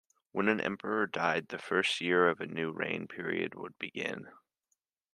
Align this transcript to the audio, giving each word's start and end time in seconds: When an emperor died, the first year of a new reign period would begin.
When 0.31 0.47
an 0.47 0.59
emperor 0.59 1.05
died, 1.05 1.49
the 1.49 1.59
first 1.59 2.01
year 2.01 2.27
of 2.27 2.41
a 2.41 2.47
new 2.47 2.71
reign 2.71 3.07
period 3.07 3.53
would 3.53 3.77
begin. 3.77 4.31